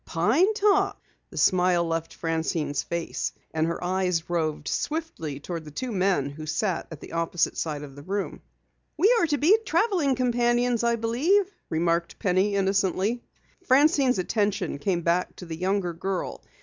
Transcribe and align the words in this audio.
"Pine 0.03 0.51
Top!" 0.55 0.99
The 1.29 1.37
smile 1.37 1.85
left 1.85 2.15
Francine's 2.15 2.81
face 2.81 3.33
and 3.53 3.67
her 3.67 3.83
eyes 3.83 4.31
roved 4.31 4.67
swiftly 4.67 5.39
toward 5.39 5.63
the 5.63 5.69
two 5.69 5.91
men 5.91 6.31
who 6.31 6.47
sat 6.47 6.87
at 6.89 7.01
the 7.01 7.11
opposite 7.11 7.55
side 7.55 7.83
of 7.83 7.95
the 7.95 8.01
room. 8.01 8.41
"We 8.97 9.15
are 9.19 9.27
to 9.27 9.37
be 9.37 9.59
traveling 9.63 10.15
companions, 10.15 10.83
I 10.83 10.95
believe," 10.95 11.53
remarked 11.69 12.17
Penny 12.17 12.55
innocently. 12.55 13.21
Francine's 13.63 14.17
attention 14.17 14.79
came 14.79 15.01
back 15.03 15.35
to 15.35 15.45
the 15.45 15.55
younger 15.55 15.93
girl. 15.93 16.41